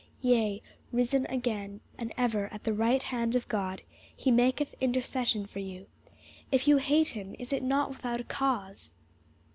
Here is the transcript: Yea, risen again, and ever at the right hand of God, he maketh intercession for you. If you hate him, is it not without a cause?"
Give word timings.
Yea, 0.23 0.63
risen 0.91 1.27
again, 1.27 1.79
and 1.95 2.11
ever 2.17 2.51
at 2.51 2.63
the 2.63 2.73
right 2.73 3.03
hand 3.03 3.35
of 3.35 3.47
God, 3.47 3.83
he 4.15 4.31
maketh 4.31 4.73
intercession 4.81 5.45
for 5.45 5.59
you. 5.59 5.85
If 6.51 6.67
you 6.67 6.77
hate 6.77 7.09
him, 7.09 7.35
is 7.37 7.53
it 7.53 7.61
not 7.61 7.89
without 7.89 8.19
a 8.19 8.23
cause?" 8.23 8.95